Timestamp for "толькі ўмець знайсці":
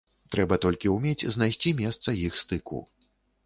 0.65-1.77